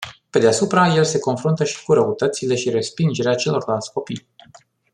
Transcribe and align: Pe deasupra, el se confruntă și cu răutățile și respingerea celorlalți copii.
Pe 0.35 0.39
deasupra, 0.39 0.93
el 0.93 1.03
se 1.05 1.19
confruntă 1.19 1.63
și 1.63 1.83
cu 1.83 1.93
răutățile 1.93 2.55
și 2.55 2.69
respingerea 2.69 3.35
celorlalți 3.35 3.93
copii. 3.93 4.27